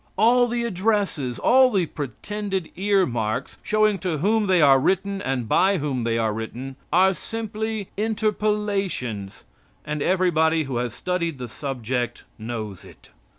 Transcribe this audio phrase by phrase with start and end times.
[0.17, 5.77] All the addresses, all the pretended earmarks showing to whom they are written and by
[5.77, 9.43] whom they are written are simply interpolations,
[9.85, 13.11] and everybody who has studied the subject knows it.